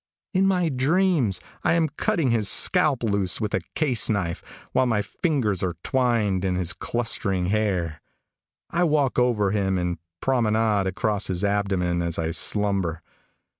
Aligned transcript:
In 0.33 0.47
my 0.47 0.67
dreams 0.69 1.39
I 1.63 1.73
am 1.73 1.87
cutting 1.87 2.31
his 2.31 2.49
scalp 2.49 3.03
loose 3.03 3.39
with 3.39 3.53
a 3.53 3.61
case 3.75 4.09
knife, 4.09 4.41
while 4.71 4.87
my 4.87 5.03
fingers 5.03 5.61
are 5.61 5.75
twined 5.83 6.43
in 6.43 6.55
his 6.55 6.73
clustering 6.73 7.49
hair. 7.49 8.01
I 8.71 8.83
walk 8.83 9.19
over 9.19 9.51
him 9.51 9.77
and 9.77 9.99
promenade 10.19 10.87
across 10.87 11.27
his 11.27 11.43
abdomen 11.43 12.01
as 12.01 12.17
I 12.17 12.31
slumber. 12.31 13.03